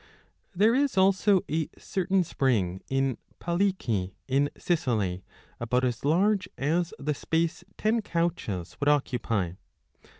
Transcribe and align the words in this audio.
There 0.55 0.73
is 0.73 0.97
also 0.97 1.41
a 1.47 1.69
certain 1.77 2.23
spring 2.23 2.81
in 2.89 3.19
Palici 3.39 4.03
l 4.05 4.09
in 4.27 4.49
Sicily, 4.57 5.23
about 5.59 5.83
57 5.83 5.87
as 5.89 6.03
large 6.05 6.49
as 6.57 6.91
the 6.97 7.13
space 7.13 7.63
ten 7.77 8.01
couches 8.01 8.77
would 8.81 8.89
occupy. 8.89 9.51